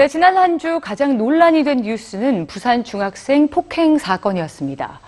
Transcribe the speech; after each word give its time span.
네, 0.00 0.08
지난 0.08 0.38
한 0.38 0.56
주 0.56 0.80
가장 0.80 1.18
논란이 1.18 1.62
된 1.62 1.82
뉴스는 1.82 2.46
부산 2.46 2.84
중학생 2.84 3.48
폭행 3.48 3.98
사건이었습니다. 3.98 4.98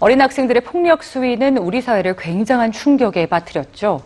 어린 0.00 0.20
학생들의 0.20 0.62
폭력 0.62 1.04
수위는 1.04 1.56
우리 1.56 1.80
사회를 1.80 2.16
굉장한 2.16 2.72
충격에 2.72 3.26
빠뜨렸죠. 3.26 4.02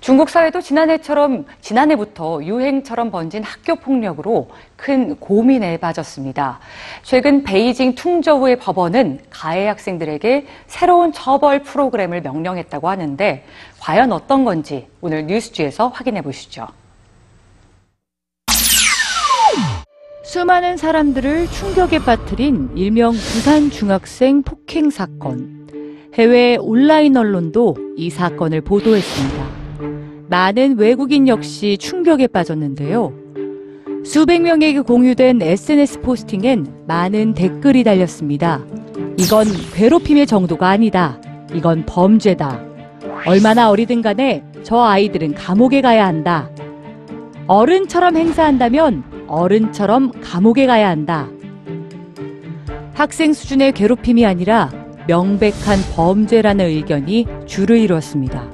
중국 0.00 0.30
사회도 0.30 0.62
지난해처럼 0.62 1.44
지난해부터 1.60 2.44
유행처럼 2.44 3.10
번진 3.10 3.42
학교 3.42 3.76
폭력으로 3.76 4.48
큰 4.76 5.16
고민에 5.16 5.76
빠졌습니다. 5.76 6.60
최근 7.02 7.42
베이징 7.42 7.94
퉁저우의 7.94 8.56
법원은 8.56 9.20
가해 9.28 9.66
학생들에게 9.66 10.46
새로운 10.66 11.12
처벌 11.12 11.62
프로그램을 11.62 12.22
명령했다고 12.22 12.88
하는데 12.88 13.44
과연 13.80 14.12
어떤 14.12 14.46
건지 14.46 14.88
오늘 15.02 15.26
뉴스지에서 15.26 15.88
확인해 15.88 16.22
보시죠. 16.22 16.68
수많은 20.34 20.76
사람들을 20.76 21.46
충격에 21.46 22.00
빠뜨린 22.00 22.68
일명 22.74 23.12
부산 23.12 23.70
중학생 23.70 24.42
폭행 24.42 24.90
사건. 24.90 25.68
해외 26.14 26.56
온라인 26.56 27.16
언론도 27.16 27.76
이 27.96 28.10
사건을 28.10 28.62
보도했습니다. 28.62 29.46
많은 30.28 30.76
외국인 30.76 31.28
역시 31.28 31.78
충격에 31.78 32.26
빠졌는데요. 32.26 33.12
수백 34.04 34.42
명에게 34.42 34.80
공유된 34.80 35.40
SNS 35.40 36.00
포스팅엔 36.00 36.82
많은 36.88 37.34
댓글이 37.34 37.84
달렸습니다. 37.84 38.60
이건 39.16 39.46
괴롭힘의 39.72 40.26
정도가 40.26 40.68
아니다. 40.68 41.20
이건 41.54 41.86
범죄다. 41.86 42.60
얼마나 43.24 43.70
어리든 43.70 44.02
간에 44.02 44.42
저 44.64 44.80
아이들은 44.80 45.34
감옥에 45.34 45.80
가야 45.80 46.04
한다. 46.04 46.50
어른처럼 47.46 48.16
행사한다면 48.16 49.13
어른처럼 49.26 50.12
감옥에 50.22 50.66
가야 50.66 50.88
한다. 50.88 51.28
학생 52.94 53.32
수준의 53.32 53.72
괴롭힘이 53.72 54.24
아니라 54.24 54.70
명백한 55.08 55.78
범죄라는 55.94 56.66
의견이 56.66 57.26
줄을 57.46 57.78
이뤘습니다. 57.78 58.50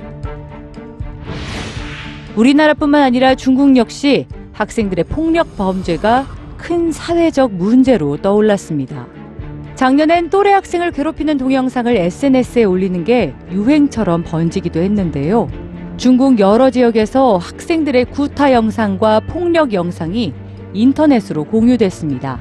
우리나라뿐만 2.36 3.02
아니라 3.02 3.34
중국 3.34 3.76
역시 3.76 4.26
학생들의 4.52 5.04
폭력 5.04 5.56
범죄가 5.56 6.26
큰 6.56 6.92
사회적 6.92 7.52
문제로 7.52 8.16
떠올랐습니다. 8.16 9.06
작년엔 9.74 10.28
또래 10.28 10.52
학생을 10.52 10.90
괴롭히는 10.90 11.38
동영상을 11.38 11.96
SNS에 11.96 12.64
올리는 12.64 13.02
게 13.04 13.34
유행처럼 13.50 14.24
번지기도 14.24 14.80
했는데요. 14.80 15.48
중국 15.96 16.38
여러 16.38 16.70
지역에서 16.70 17.38
학생들의 17.38 18.06
구타 18.06 18.52
영상과 18.52 19.20
폭력 19.20 19.72
영상이 19.72 20.34
인터넷으로 20.72 21.44
공유됐습니다. 21.44 22.40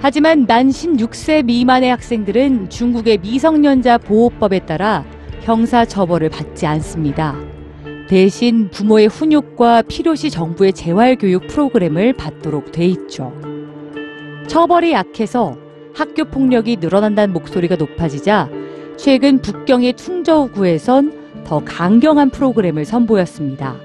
하지만 0.00 0.46
만 0.46 0.68
16세 0.68 1.44
미만의 1.44 1.90
학생들은 1.90 2.70
중국의 2.70 3.18
미성년자 3.18 3.98
보호법에 3.98 4.60
따라 4.60 5.04
형사 5.42 5.84
처벌을 5.84 6.28
받지 6.28 6.66
않습니다. 6.66 7.36
대신 8.08 8.70
부모의 8.70 9.08
훈육과 9.08 9.82
필요시 9.82 10.30
정부의 10.30 10.72
재활교육 10.72 11.46
프로그램을 11.48 12.14
받도록 12.14 12.72
돼 12.72 12.86
있죠. 12.86 13.32
처벌이 14.46 14.92
약해서 14.92 15.56
학교 15.94 16.24
폭력이 16.24 16.76
늘어난다는 16.80 17.34
목소리가 17.34 17.76
높아지자 17.76 18.48
최근 18.96 19.38
북경의 19.40 19.94
퉁저우구에선 19.94 21.44
더 21.44 21.62
강경한 21.64 22.30
프로그램을 22.30 22.84
선보였습니다. 22.84 23.76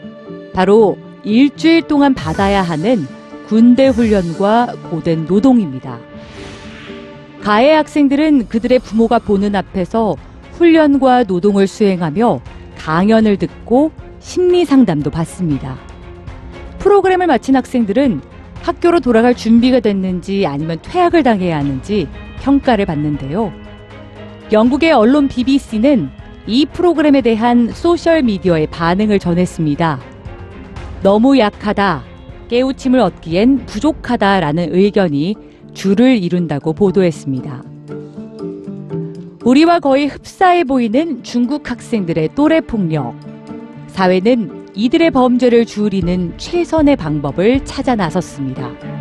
바로 0.54 0.98
일주일 1.24 1.84
동안 1.84 2.14
받아야 2.14 2.62
하는 2.62 3.06
군대 3.48 3.88
훈련과 3.88 4.74
고된 4.90 5.26
노동입니다. 5.26 6.00
가해 7.42 7.74
학생들은 7.74 8.48
그들의 8.48 8.80
부모가 8.80 9.20
보는 9.20 9.56
앞에서 9.56 10.16
훈련과 10.54 11.24
노동을 11.24 11.68
수행하며 11.68 12.40
강연을 12.78 13.38
듣고 13.38 13.92
심리 14.20 14.64
상담도 14.64 15.09
받습니다. 15.09 15.78
프로그램을 16.80 17.28
마친 17.28 17.56
학생들은 17.56 18.22
학교로 18.62 19.02
돌아갈 19.02 19.36
준비가 19.36 19.82
됐는지 19.82 20.46
아니면 20.46 20.80
퇴학을 20.82 21.24
당해야 21.24 21.58
하는지 21.58 22.08
평가를 22.42 22.86
받는데요. 22.86 23.52
영국의 24.52 24.94
언론 24.94 25.28
BBC는 25.28 26.09
이 26.48 26.66
프로그램에 26.66 27.22
대한 27.22 27.70
소셜미디어의 27.72 28.68
반응을 28.68 29.20
전했습니다. 29.20 30.00
너무 31.02 31.38
약하다. 31.38 32.12
깨우침을 32.53 33.00
얻기엔 33.00 33.66
부족하다라는 33.66 34.75
의견이 34.75 35.36
줄을 35.74 36.24
이룬다고 36.24 36.74
보도했습니다. 36.74 37.64
우리와 39.44 39.80
거의 39.80 40.06
흡사해 40.06 40.64
보이는 40.64 41.24
중국 41.24 41.72
학생들의 41.72 42.36
또래 42.36 42.62
폭력. 42.62 43.16
사회는 43.88 44.68
이들의 44.75 45.09
범죄를 45.09 45.66
줄이는 45.66 46.38
최선의 46.38 46.96
방법을 46.96 47.66
찾아 47.66 47.96
나섰습니다. 47.96 48.93